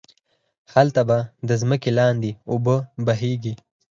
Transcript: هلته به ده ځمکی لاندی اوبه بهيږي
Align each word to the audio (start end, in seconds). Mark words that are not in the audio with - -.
هلته 0.73 1.01
به 1.07 1.17
ده 1.47 1.55
ځمکی 1.61 1.91
لاندی 1.97 2.31
اوبه 2.51 2.75
بهيږي 3.05 3.53